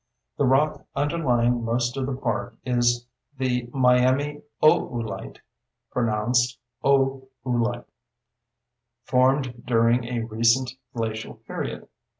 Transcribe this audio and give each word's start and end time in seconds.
The 0.37 0.45
rock 0.47 0.83
underlying 0.95 1.63
most 1.63 1.95
of 1.95 2.07
the 2.07 2.15
park 2.17 2.55
is 2.65 3.05
the 3.37 3.69
Miami 3.71 4.41
Oölite 4.63 5.37
(pronounced 5.91 6.57
OH 6.83 7.27
uh 7.45 7.49
lite), 7.51 7.85
formed 9.03 9.63
during 9.63 10.05
a 10.05 10.23
recent 10.23 10.71
glacial 10.95 11.35
period. 11.35 11.87